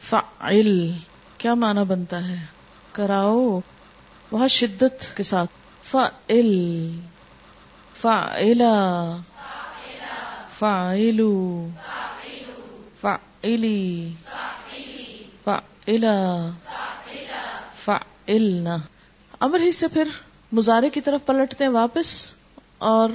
فعل۔ 0.00 0.90
کیا 1.38 1.54
معنی 1.54 1.84
بنتا 1.84 2.28
ہے؟ 2.28 2.34
کراؤ۔ 2.92 3.60
بہت 4.30 4.50
شدت 4.50 5.16
کے 5.16 5.22
ساتھ۔ 5.22 5.50
فعل۔ 5.84 6.90
فعلا۔ 7.96 9.16
فعلو۔ 10.58 11.68
فعلی۔ 13.00 14.12
فعلا۔ 15.44 16.50
فعلنا۔ 17.84 18.76
امر 19.40 19.60
ہی 19.60 19.72
سے 19.72 19.88
پھر 19.88 20.08
مزارے 20.54 20.90
کی 20.90 21.00
طرف 21.00 21.26
پلٹتے 21.26 21.64
ہیں 21.64 21.70
واپس 21.70 22.26
اور 22.78 23.08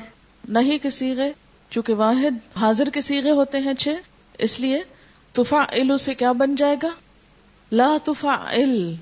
نہیں 0.49 0.77
کے 0.83 0.89
سیغے، 0.89 1.31
چونکہ 1.69 1.93
واحد 1.93 2.57
حاضر 2.57 2.89
کے 2.93 3.01
سیغے 3.01 3.31
ہوتے 3.31 3.57
ہیں 3.57 3.73
چھ، 3.73 3.87
اس 4.37 4.59
لیے 4.59 4.79
تفا 5.33 5.63
علو 5.71 5.97
سے 5.97 6.15
کیا 6.15 6.31
بن 6.31 6.55
جائے 6.55 6.75
گا؟ 6.83 6.89
لا 7.71 7.97
تفا 8.03 8.35
ال 8.51 8.95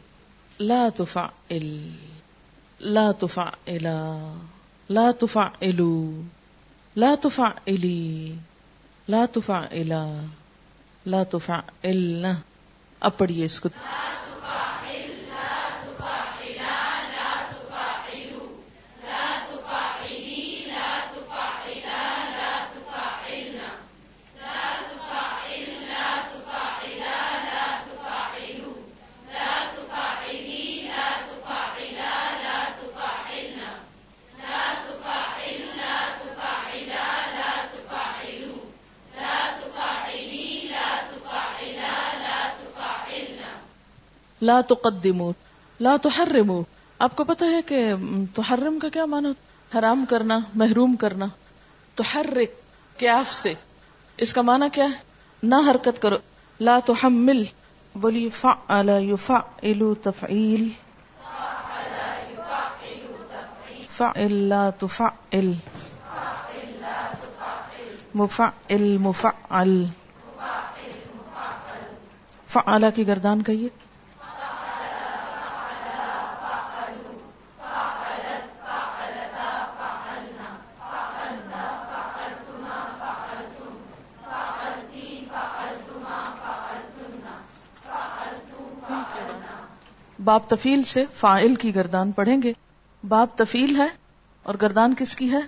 لا 0.60 0.90
تفا 0.96 1.28
ال 1.50 1.90
لا 2.80 3.12
تفا 3.12 3.50
الا 3.66 4.34
لا 4.90 5.12
تفا 5.12 5.48
علو 5.62 6.22
لا 6.96 7.16
تفا 7.22 7.50
علی 7.68 8.36
لا 9.08 9.26
تفا 9.32 9.66
الا 9.72 10.22
لا 11.06 11.24
تفا 11.24 11.60
اب 13.00 13.18
پڑھیے 13.18 13.46
اس 13.46 13.60
کو۔ 13.60 13.70
لا 44.48 44.62
تقدمو، 44.62 45.32
لا 45.80 45.96
تحرمو۔ 46.02 46.62
آپ 47.00 47.16
کو 47.16 47.24
پتا 47.24 47.46
ہے 47.46 47.62
کہ 47.62 47.94
تحرم 48.36 48.80
کا 48.80 48.90
کیا 48.90 49.06
معنی؟ 49.06 49.30
حرام 49.80 50.06
کرنا، 50.10 50.40
محروم 50.54 50.96
کرنا۔ 50.96 51.26
تحرک، 51.96 52.62
کیاف 53.00 53.34
سے۔ 53.34 53.54
اس 54.18 54.34
کا 54.34 54.42
معنی 54.42 54.66
کیا 54.74 54.84
ہے؟ 54.84 54.98
نہ 55.44 55.56
حرکت 55.56 56.02
کرو۔ 56.02 56.16
لا 56.60 56.80
تحمل 56.86 57.44
بولی 57.96 58.30
فعل 58.30 58.90
یفعل 58.90 59.94
تفعیل۔ 60.04 60.70
فعل 63.90 64.34
لا 64.34 64.70
تفعل۔ 64.70 65.52
مفعل 68.16 68.98
مفعل۔ 68.98 69.86
فعل 72.48 72.86
کی 72.96 73.08
گردان 73.08 73.44
کہیے۔ 73.44 73.87
باب 90.28 90.42
تفیل 90.48 90.84
سے 90.84 91.06
فائل 91.16 91.56
کی 91.56 91.76
گردان 91.76 92.12
پڑھیں 92.12 92.42
گے۔ 92.42 92.54
باب 93.08 93.28
تفیل 93.36 93.76
ہے 93.76 93.88
اور 94.44 94.56
گردان 94.62 94.94
کس 94.98 95.16
کی 95.16 95.32
ہے؟ 95.32 95.40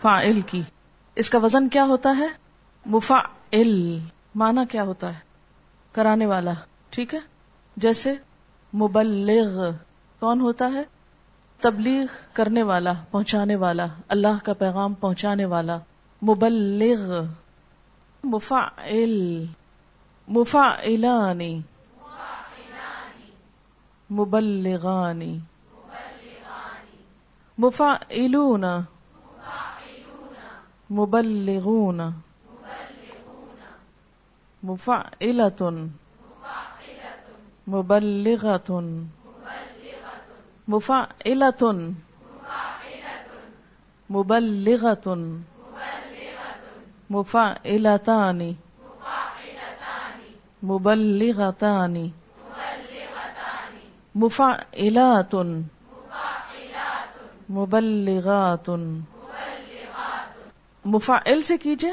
فائل 0.00 0.40
کی۔ 0.40 0.62
اس 1.14 1.30
کا 1.30 1.38
وزن 1.38 1.68
کیا 1.68 1.84
ہوتا 1.84 2.16
ہے؟ 2.18 2.26
مفا 2.86 3.20
مانا 4.34 4.64
کیا 4.64 4.82
ہوتا 4.82 5.14
ہے؟ 5.14 5.18
کرانے 5.92 6.26
والا۔ 6.26 6.52
ٹھیک 6.90 7.14
ہے؟ 7.14 7.18
جیسے 7.76 8.14
مبلغ۔ 8.74 9.70
کون 10.20 10.40
ہوتا 10.40 10.72
ہے؟ 10.72 10.82
تبلیغ 11.60 12.06
کرنے 12.32 12.62
والا، 12.62 12.92
پہنچانے 13.10 13.56
والا۔ 13.56 13.86
اللہ 14.08 14.44
کا 14.44 14.52
پیغام 14.52 14.94
پہنچانے 14.94 15.44
والا۔ 15.44 15.78
مبلغ۔ 16.22 17.24
مفا 18.24 18.68
مفعلانی۔ 20.28 21.60
مبلغانی 24.10 25.40
مفعلون. 27.58 28.84
مبلغون. 30.90 31.98
مفعلة. 34.62 35.88
مبلغة. 37.66 38.70
مفعلة. 40.68 41.94
مبلغة. 44.10 45.40
مفعلتان. 47.10 48.54
مبلغتان. 50.62 52.19
مفعلات. 54.14 55.34
مبلغات. 57.50 58.70
مفعل 60.84 61.42
سے 61.42 61.58
کیجیے. 61.58 61.92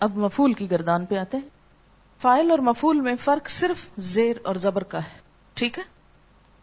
اب 0.00 0.16
مفول 0.16 0.52
کی 0.52 0.70
گردان 0.70 1.06
پہ 1.06 1.18
آتے 1.18 1.36
ہیں۔ 1.36 1.57
فائل 2.20 2.50
اور 2.50 2.58
مفول 2.58 3.00
میں 3.00 3.16
فرق 3.16 3.50
صرف 3.50 3.88
زیر 3.98 4.36
اور 4.44 4.54
زبر 4.54 4.82
کا 4.82 4.98
ہے۔ 4.98 5.18
ٹھیک 5.54 5.78
ہے؟ 5.78 5.84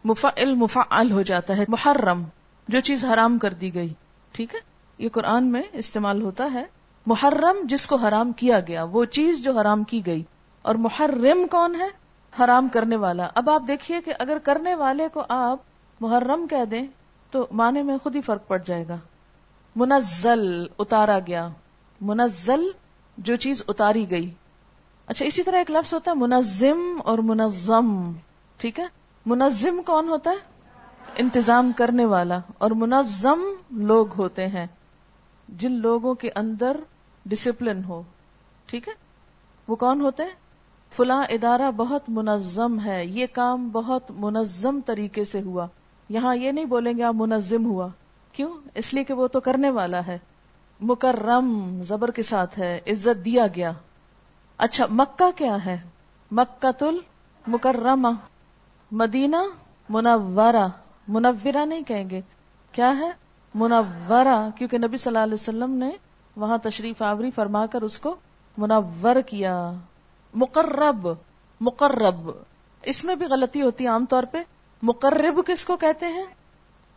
مفعل 0.04 0.54
مفعل 0.54 1.10
ہو 1.10 1.22
جاتا 1.22 1.56
ہے، 1.56 1.64
محرم، 1.68 2.22
جو 2.68 2.80
چیز 2.80 3.04
حرام 3.04 3.38
کر 3.38 3.54
دی 3.54 3.74
گئی۔ 3.74 3.94
ٹھیک 4.32 4.54
ہے؟ 4.54 4.60
یہ 4.98 5.08
قرآن 5.08 5.44
میں 5.44 5.62
استعمال 5.72 6.22
ہوتا 6.22 6.48
ہے۔ 6.54 6.64
محرم، 7.06 7.66
جس 7.66 7.86
کو 7.86 7.96
حرام 7.96 8.32
کیا 8.32 8.60
گیا، 8.60 8.84
وہ 8.84 9.04
چیز 9.04 9.44
جو 9.44 9.60
حرام 9.60 9.84
کی 9.84 10.06
گئی۔ 10.06 10.24
اور 10.62 10.74
محرم 10.74 11.46
کون 11.50 11.74
ہے؟ 11.74 12.06
حرام 12.44 12.68
کرنے 12.68 12.96
والا۔ 12.96 13.28
اب 13.34 13.50
آپ 13.50 13.62
دیکھیے 13.68 14.00
کہ 14.00 14.12
اگر 14.18 14.38
کرنے 14.42 14.74
والے 14.74 15.08
کو 15.08 15.22
آپ 15.28 15.58
محرم 16.00 16.46
کہہ 16.46 16.64
دیں، 16.64 16.86
تو 17.30 17.46
معنی 17.50 17.82
میں 17.82 17.98
خود 18.02 18.16
ہی 18.16 18.20
فرق 18.20 18.46
پڑ 18.46 18.58
جائے 18.58 18.88
گا۔ 18.88 18.96
منزل 19.76 20.66
اتارا 20.78 21.18
گیا۔ 21.18 21.48
منزل 22.00 22.62
جو 23.18 23.36
چیز 23.36 23.62
اتاری 23.68 24.10
گئی۔ 24.10 24.34
اچھا 25.06 25.24
اسی 25.24 25.42
طرح 25.42 25.56
ایک 25.56 25.70
لفظ 25.70 25.94
ہوتا 25.94 26.10
ہے 26.10 26.16
منظم 26.16 27.00
اور 27.04 27.18
منظم، 27.18 28.12
ٹھیک 28.58 28.80
ہے؟ 28.80 28.84
منظم 29.26 29.82
کون 29.86 30.08
ہوتا 30.08 30.30
ہے؟ 30.30 30.36
انتظام 31.16 31.72
کرنے 31.76 32.04
والا، 32.04 32.38
اور 32.58 32.70
منظم 32.70 33.42
لوگ 33.70 34.06
ہوتے 34.18 34.46
ہیں، 34.46 34.66
جن 35.48 35.72
لوگوں 35.72 36.14
کے 36.14 36.30
اندر 36.34 36.76
ڈسپلن 37.26 37.84
ہو، 37.84 38.02
ٹھیک 38.66 38.88
ہے؟ 38.88 38.92
وہ 39.68 39.76
کون 39.76 40.00
ہوتے 40.00 40.22
ہیں؟ 40.22 40.30
فلاں 40.92 41.22
ادارہ 41.28 41.70
بہت 41.70 42.02
منظم 42.08 42.80
ہے، 42.84 43.04
یہ 43.04 43.26
کام 43.32 43.68
بہت 43.68 44.10
منظم 44.10 44.80
طریقے 44.86 45.24
سے 45.24 45.40
ہوا، 45.40 45.66
یہاں 46.08 46.36
یہ 46.36 46.52
نہیں 46.52 46.64
بولیں 46.64 46.92
گے 46.98 47.02
آپ 47.02 47.14
منظم 47.14 47.66
ہوا، 47.66 47.88
کیوں؟ 48.32 48.50
اس 48.74 48.94
لیے 48.94 49.04
کہ 49.04 49.14
وہ 49.14 49.26
تو 49.26 49.40
کرنے 49.40 49.70
والا 49.70 50.06
ہے، 50.06 50.18
مکرم، 50.80 51.82
زبر 51.82 52.10
کے 52.10 52.22
ساتھ 52.22 52.58
ہے، 52.58 52.80
عزت 52.86 53.24
دیا 53.24 53.46
گیا۔ 53.56 53.72
اچھا 54.58 54.86
مکہ 54.90 55.38
کیا 55.38 55.64
ہے؟ 55.64 55.78
مکہ 56.30 56.72
تل 56.72 56.98
مکرمہ، 57.46 58.08
مدینہ 58.92 59.36
منورہ 59.88 60.68
منورہ 61.08 61.64
نہیں 61.64 61.82
کہیں 61.82 62.10
گے۔ 62.10 62.20
کیا 62.72 62.96
ہے؟ 62.98 63.10
منورہ، 63.54 64.48
کیونکہ 64.56 64.78
نبی 64.78 64.96
صلی 64.96 65.10
اللہ 65.10 65.22
علیہ 65.22 65.34
وسلم 65.34 65.70
نے 65.70 65.90
وہاں 66.36 66.58
تشریف 66.58 67.02
آوری 67.02 67.30
فرما 67.30 67.66
کر 67.66 67.82
اس 67.82 67.98
کو 67.98 68.16
منور 68.58 69.20
کیا۔ 69.26 69.72
مقرب 70.34 71.08
مقرب۔ 71.60 72.30
اس 72.82 73.04
میں 73.04 73.14
بھی 73.14 73.26
غلطی 73.26 73.62
ہوتی 73.62 73.84
ہے 73.84 73.88
عام 73.88 74.06
طور 74.06 74.22
پہ۔ 74.22 74.38
مقرب 74.82 75.46
کس 75.46 75.64
کو 75.64 75.76
کہتے 75.76 76.06
ہیں؟ 76.06 76.24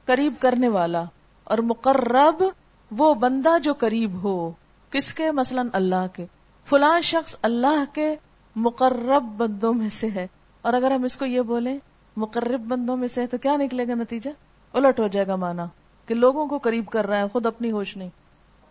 قریب 0.05 0.33
کرنے 0.39 0.67
والا۔ 0.67 1.03
اور 1.43 1.57
مقرب 1.57 2.43
وہ 2.91 3.13
بندہ 3.13 3.59
جو 3.59 3.73
قریب 3.73 4.23
ہو۔ 4.23 4.51
کس 4.89 5.13
کے؟ 5.13 5.31
مثلا 5.31 5.61
اللہ 5.73 6.07
کے۔ 6.13 6.25
فلاں 6.69 7.01
شخص 7.01 7.35
اللہ 7.41 7.83
کے 7.93 8.15
مقرب 8.55 9.23
بندوں 9.23 9.73
میں 9.73 9.89
سے 9.89 10.09
ہے۔ 10.09 10.27
اور 10.61 10.73
اگر 10.73 10.91
ہم 10.91 11.03
اس 11.03 11.17
کو 11.17 11.25
یہ 11.25 11.41
بولیں، 11.41 11.77
مقرب 12.17 12.61
بندوں 12.61 12.97
میں 12.97 13.07
سے 13.07 13.21
ہے 13.21 13.27
تو 13.27 13.37
کیا 13.37 13.55
نکلے 13.55 13.87
گا 13.87 13.93
نتیجہ؟ 13.93 14.29
الٹ 14.73 14.99
ہو 14.99 15.07
جائے 15.07 15.27
گا 15.27 15.35
مانا 15.35 15.65
کہ 16.05 16.15
لوگوں 16.15 16.47
کو 16.47 16.57
قریب 16.57 16.87
کر 16.87 17.07
رہا 17.07 17.17
ہے 17.17 17.23
خود 17.33 17.45
اپنی 17.45 17.71
ہوش 17.71 17.97
نہیں۔ 17.97 18.09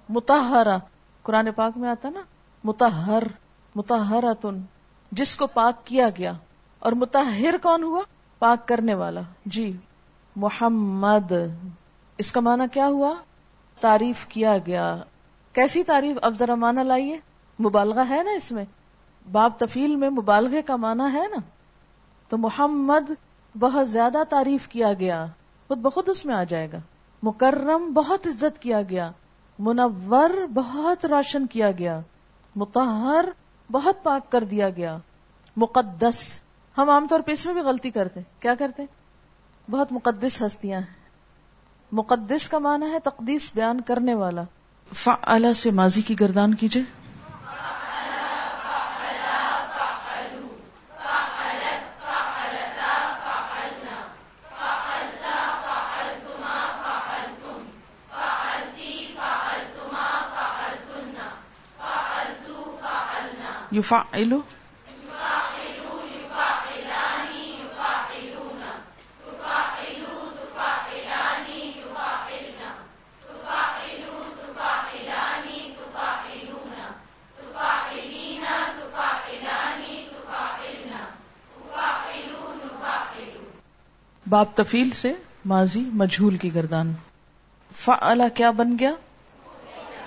متحرا 0.08 0.78
قرآن 1.22 1.48
پاک 1.56 1.72
میں 1.76 1.88
آتا 1.88 2.08
نا 2.08 2.20
متحر 2.64 3.22
متحرا 3.74 4.32
تن 4.40 4.61
جس 5.12 5.37
کو 5.37 5.46
پاک 5.46 5.87
کیا 5.87 6.08
گیا۔ 6.18 6.32
اور 6.78 6.92
متحر 6.92 7.54
کون 7.62 7.82
ہوا؟ 7.82 8.02
پاک 8.38 8.68
کرنے 8.68 8.94
والا۔ 8.94 9.20
جی 9.46 9.76
محمد۔ 10.37 11.32
اس 12.18 12.32
کا 12.32 12.40
معنی 12.40 12.64
کیا 12.72 12.87
ہوا؟ 12.87 13.14
تعریف 13.80 14.26
کیا 14.26 14.58
گیا۔ 14.66 14.96
کیسی 15.52 15.82
تعریف؟ 15.82 16.16
اب 16.22 16.34
ذرا 16.38 16.54
معنی 16.54 16.82
لائیے۔ 16.82 17.18
مبالغہ 17.59 18.05
ہے 18.09 18.23
نا 18.23 18.31
اس 18.31 18.53
میں؟ 18.53 18.64
باب 19.33 19.53
تفیل 19.59 19.97
میں 19.97 20.11
مبالغے 20.11 20.62
کا 20.62 20.77
معنی 20.77 21.05
ہے 21.12 21.29
نا؟ 21.29 21.37
تو 22.29 22.38
محمد 22.38 23.11
بہت 23.59 23.88
زیادہ 23.88 24.18
تعریف 24.29 24.68
کیا 24.68 24.92
گیا، 24.92 25.27
خود 25.68 25.79
بخود 25.79 26.09
اس 26.09 26.27
میں 26.27 26.35
آ 26.35 26.44
جائے 26.44 26.73
گا۔ 26.73 26.79
مکرم 27.23 27.92
بہت 27.92 28.27
عزت 28.27 28.62
کیا 28.62 28.83
گیا، 28.83 29.12
منور 29.59 30.47
بہت 30.55 31.07
روشن 31.07 31.47
کیا 31.47 31.71
گیا 31.71 32.01
متحر 32.57 33.25
بہت 33.73 34.03
پاک 34.03 34.33
کر 34.33 34.44
دیا 34.44 34.71
گیا۔ 34.71 34.99
مقدس، 35.57 36.40
ہم 36.79 36.90
عام 36.90 37.07
طور 37.07 37.21
پہ 37.21 37.33
اس 37.33 37.47
میں 37.47 37.55
بھی 37.55 37.61
غلطی 37.61 37.90
کرتے 37.90 38.21
کیا 38.40 38.55
کرتے 38.55 38.85
بہت 39.71 39.92
مقدس 39.92 40.42
ہستیاں 40.42 40.81
ہیں۔ 40.81 40.94
مقدس 41.92 42.49
کا 42.49 42.59
معنی 42.59 42.90
ہے 42.92 42.99
تقدیس 42.99 43.53
بیان 43.55 43.81
کرنے 43.81 44.14
والا۔ 44.14 44.42
فعلا 44.94 45.55
سے 45.55 45.71
ماضی 45.71 46.03
کی 46.03 46.21
گردان 46.21 46.55
کیجیے۔ 46.55 46.83
یفعلو 63.79 64.43
باب 84.29 84.47
تفیل 84.55 84.91
سے 84.91 85.12
ماضی 85.45 85.81
مجھول 85.81 86.37
کی 86.37 86.55
گردان۔ 86.55 86.91
فعلا 87.77 88.29
کیا 88.29 88.51
بن 88.51 88.79
گیا؟ 88.79 88.91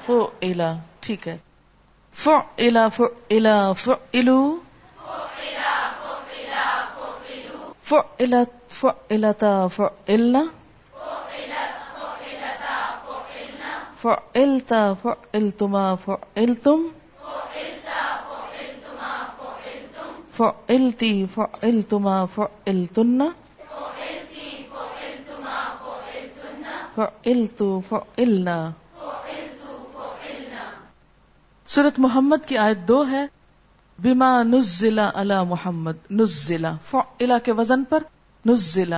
فو 0.06 0.30
ایلا، 0.40 0.74
ٹھیک 1.00 1.28
ہے۔ 1.28 1.38
فعلا 2.14 2.90
فعلا 2.90 3.74
فعلو 3.74 4.60
فعلت 7.84 8.52
فعلتا 8.70 9.68
فعلنا 9.68 10.48
فعلتا 14.04 14.94
فعلتما 14.94 15.96
فعلتم 15.96 16.80
فعلتی 20.32 21.28
فعلتما 21.28 22.26
فعلتن 22.26 23.34
فعلت 26.96 27.64
فعلنا 27.90 28.74
سورت 31.72 32.00
محمد 32.00 32.48
کی 32.48 32.58
آیت 32.58 32.78
دو 32.88 33.08
ہے، 33.12 33.28
بما 34.04 34.44
نزلہ 34.44 35.02
علی 35.02 35.34
محمد 35.50 36.12
نزلہ 36.12 36.68
فعلا 36.90 37.38
کے 37.38 37.52
وزن 37.52 37.84
پر 37.84 38.04
نزلہ 38.46 38.96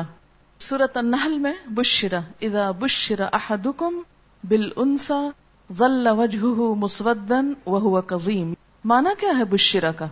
سورت 0.60 0.98
النحل 0.98 1.40
میں 1.40 1.54
بشرا 1.68 2.20
اذا 2.42 2.72
بشرا 2.72 3.30
احدکم 3.34 4.02
بالانسا 4.44 5.30
ظل 5.72 6.08
وجهه 6.08 6.74
مسودا 6.80 7.42
وهو 7.70 8.02
قظیم 8.08 8.54
مانا 8.86 9.10
کیا 9.20 9.38
ہے 9.38 9.44
بشرا 9.44 9.92
کا؟ 9.92 10.08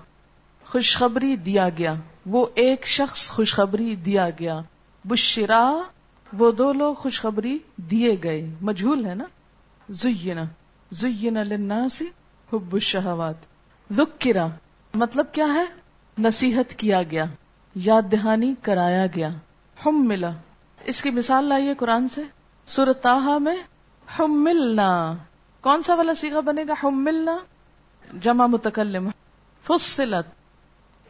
خوشخبری 0.65 1.35
دیا 1.35 1.69
گیا۔ 1.69 1.95
وہ 2.25 2.45
ایک 2.55 2.87
شخص 2.87 3.29
خوشخبری 3.29 3.95
دیا 3.95 4.29
گیا۔ 4.29 4.61
بشرا 5.05 5.81
وہ 6.33 6.51
دو 6.51 6.73
لوگ 6.73 6.95
خوشخبری 6.95 7.59
دیے 7.77 8.15
گئے۔ 8.23 8.55
مجھول 8.61 9.05
ہے 9.05 9.15
نا؟ 9.15 9.25
زینا 9.89 10.43
زینا 10.91 11.43
للناس 11.43 12.01
حب 12.53 12.73
الشہوات۔ 12.73 13.35
ذکرا 13.93 14.47
مطلب 14.93 15.31
کیا 15.31 15.45
ہے؟ 15.53 15.65
نصیحت 16.17 16.73
کیا 16.73 17.03
گیا، 17.03 17.25
یاد 17.75 18.01
دہانی 18.11 18.55
کرایا 18.61 19.05
گیا۔ 19.05 19.29
ہم 19.85 20.07
ملا 20.07 20.31
اس 20.83 21.01
کی 21.01 21.09
مثال 21.09 21.45
لائیے 21.45 21.73
قرآن 21.73 22.09
سے۔ 22.09 22.21
سورت 22.65 23.07
میں 23.41 23.57
ہم 24.19 24.43
ملنا 24.43 25.13
کون 25.61 25.83
سا 25.83 25.95
والا 25.95 26.15
سیگا 26.15 26.39
بنے 26.39 26.63
گا؟ 26.67 26.73
ہم 26.83 27.03
ملنا 27.03 27.37
جمع 28.21 28.45
متکلم۔ 28.45 29.09
فصلت۔ 29.63 30.25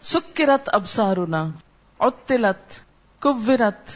سکرت 0.06 0.70
ابسارنا 0.74 1.50
عطلت۔ 2.00 2.80
کورت۔ 3.22 3.90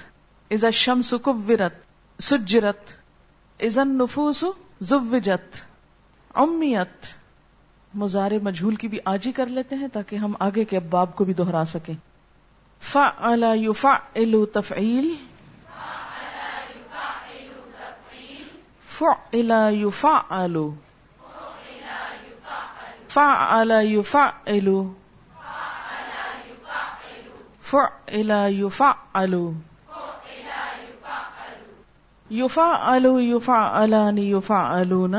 از 0.52 0.66
شمس 0.74 1.14
کورت۔ 1.24 1.76
سجرت۔ 2.24 2.80
از 3.60 3.78
نفوس 3.78 4.44
زوجت۔ 4.80 5.58
امیت 6.36 7.25
مزار 7.96 8.32
مجھول 8.44 8.76
کی 8.76 8.88
بھی 8.88 8.98
آج 9.06 9.28
ہی 9.28 9.32
کر 9.32 9.46
لیتے 9.46 9.76
ہیں 9.76 9.88
تاکہ 9.88 10.16
ہم 10.16 10.34
آگے 10.40 10.66
کے 10.66 10.78
اباب 10.78 11.16
کو 11.16 11.24
بھی 11.24 11.34
دوہرا 11.34 11.64
سکیں۔ 11.68 11.94
فعل 12.82 13.44
یفعل 13.56 14.46
تفعیل۔ 14.54 15.16
فعل 18.86 19.52
یفعل۔ 19.72 20.58
فعل 23.10 23.72
یفعل۔ 23.84 24.70
فعل 34.42 35.16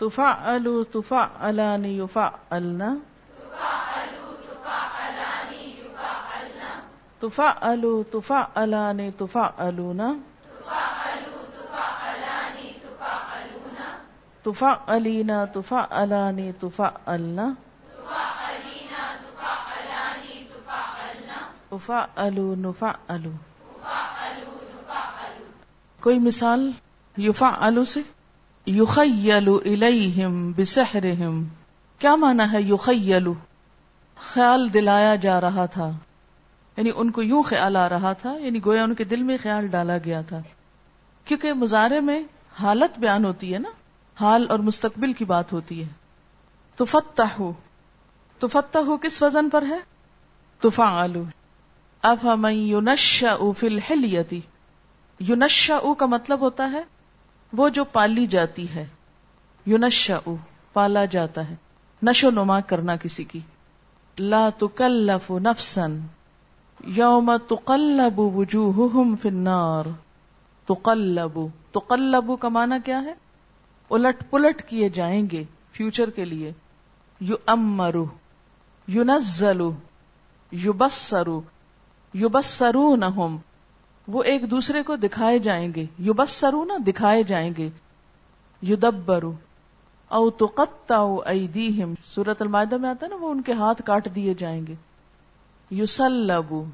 تفا 0.00 0.54
الو 0.54 0.82
تفا 0.84 1.22
الانی 1.48 1.88
یوفا 1.88 2.30
النا 2.52 2.96
تفا 7.20 7.48
الو 7.72 8.02
تفا 8.12 8.52
الانی 8.62 9.10
تفا 9.10 9.44
الونا 9.68 10.16
تفا 14.44 14.70
علینا 14.88 15.46
تفا 15.46 15.80
الانی 16.02 16.52
تفا 16.60 16.90
النا 17.08 17.54
افا 21.72 22.06
الو 22.16 22.54
نفا 22.54 22.92
الو 23.08 23.30
کوئی 26.00 26.18
مثال 26.18 26.70
یوفا 27.16 27.50
الو 27.66 27.84
سے؟ 27.84 28.00
یخیل 28.68 29.48
الیہم 29.48 30.52
بسحرہم۔ 30.52 31.44
کیا 31.98 32.16
مانا 32.16 32.52
ہے 32.52 32.62
یخیل 32.62 33.28
خیال 34.20 34.74
دلایا 34.74 35.14
جا 35.14 35.40
رہا 35.40 35.66
تھا۔ 35.66 35.90
یعنی 36.76 36.90
ان 36.96 37.10
کو 37.10 37.22
یوں 37.22 37.42
خیال 37.42 37.76
آ 37.76 37.88
رہا 37.88 38.12
تھا 38.12 38.36
یعنی 38.38 38.60
گویا 38.64 38.84
ان 38.84 38.94
کے 38.94 39.04
دل 39.04 39.22
میں 39.22 39.38
خیال 39.42 39.66
ڈالا 39.66 39.98
گیا 40.04 40.20
تھا۔ 40.20 40.42
کیونکہ 41.24 41.52
مظاہرے 41.52 42.00
میں 42.00 42.22
حالت 42.60 42.98
بیان 42.98 43.24
ہوتی 43.24 43.54
ہے 43.54 43.58
نا، 43.58 43.68
حال 44.20 44.46
اور 44.50 44.58
مستقبل 44.58 45.12
کی 45.12 45.24
بات 45.24 45.52
ہوتی 45.52 45.82
ہے۔ 45.82 45.88
تو 46.76 46.84
فتح 46.84 47.42
تو 48.38 48.48
فتح 48.48 48.96
کس 49.02 49.22
وزن 49.22 49.50
پر 49.50 49.64
ہے؟ 49.68 49.78
تفا 50.60 51.02
آلو 51.02 51.24
افام 52.02 52.46
یونشا 52.46 53.36
فی 53.58 53.66
الحلیتی۔ 53.66 54.40
یونشا 55.20 55.78
کا 55.98 56.06
مطلب 56.06 56.40
ہوتا 56.40 56.72
ہے 56.72 56.97
وہ 57.52 57.68
جو 57.68 57.84
پالی 57.84 58.26
جاتی 58.26 58.74
ہے 58.74 58.86
یونشا 59.66 60.18
پالا 60.72 61.04
جاتا 61.04 61.50
ہے۔ 61.50 61.54
نشو 62.02 62.30
نما 62.30 62.60
کرنا 62.60 62.96
کسی 62.96 63.24
کی۔ 63.24 63.40
لا 64.18 64.48
تکلف 64.58 65.30
نفسن 65.30 66.00
یوم 66.86 67.36
تقلب 67.48 68.18
وجوہہم 68.18 69.16
فی 69.22 69.28
النار۔ 69.28 69.84
تقلب 70.66 71.38
تقلب 71.72 72.32
کا 72.40 72.48
معنی 72.48 72.76
کیا 72.84 73.02
ہے؟ 73.02 73.14
الٹ 73.90 74.30
پلٹ 74.30 74.62
کیے 74.68 74.88
جائیں 74.88 75.30
گے 75.30 75.44
فیوچر 75.72 76.10
کے 76.10 76.24
لیے۔ 76.24 76.52
یو 77.20 77.36
امرو 77.46 78.04
یونزلو 78.86 79.72
یبسرو 80.52 81.40
یبسرونہم 82.14 83.36
وہ 84.08 84.22
ایک 84.22 84.50
دوسرے 84.50 84.82
کو 84.82 84.96
دکھائے 84.96 85.38
جائیں 85.38 85.74
گے۔ 85.74 85.86
یو 85.98 86.12
بس 86.14 86.30
سرو 86.30 86.64
نا 86.64 86.74
دکھائے 86.86 87.22
جائیں 87.22 87.52
گے۔ 87.58 87.68
یو 88.62 88.76
دبرو 88.76 89.32
او 90.08 90.30
تقطع 90.30 91.04
ایدیہم۔ 91.26 91.94
سورت 92.04 92.42
المائدہ 92.42 92.76
میں 92.76 92.90
آتا 92.90 93.06
ہے 93.06 93.10
نا، 93.10 93.16
وہ 93.16 93.30
ان 93.30 93.42
کے 93.42 93.52
ہاتھ 93.52 93.82
کاٹ 93.84 94.08
دیے 94.14 94.34
جائیں 94.34 94.66
گے۔ 94.66 94.74
یسلبو۔ 95.70 96.64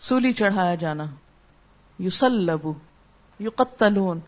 سولی 0.00 0.32
چڑھایا 0.32 0.74
جانا۔ 0.74 1.04
یسلبو۔ 1.98 2.72
یقتلون۔ 3.40 4.20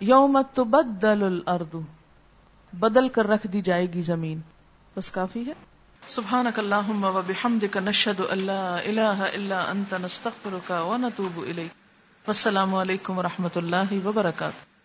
یوم 0.00 0.38
تبدل 0.54 1.22
الارض۔ 1.22 1.76
بدل 2.72 3.08
کر 3.08 3.26
رکھ 3.26 3.46
دی 3.46 3.60
جائے 3.60 3.92
گی 3.92 4.02
زمین۔ 4.02 4.40
بس 4.96 5.10
کافی 5.10 5.46
ہے۔ 5.46 5.75
سبحانك 6.08 6.58
اللهم 6.58 7.04
وبحمدك 7.04 7.76
نشهد 7.76 8.20
ان 8.20 8.38
لا 8.38 8.84
اله 8.86 9.26
الا 9.28 9.70
انت 9.70 9.94
نستغفرك 9.94 10.70
ونتوب 10.70 11.42
اليك 11.42 11.72
والسلام 12.28 12.74
علیکم 12.74 13.18
و 13.18 13.22
رحمت 13.22 13.56
اللہ 13.56 13.92
وبرکاتہ 14.04 14.75